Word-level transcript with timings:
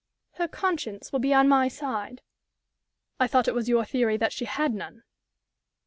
"Her 0.37 0.47
conscience 0.47 1.11
will 1.11 1.19
be 1.19 1.31
on 1.31 1.47
my 1.47 1.67
side." 1.67 2.23
"I 3.19 3.27
thought 3.27 3.47
it 3.47 3.53
was 3.53 3.69
your 3.69 3.85
theory 3.85 4.17
that 4.17 4.33
she 4.33 4.45
had 4.45 4.73
none?" 4.73 5.03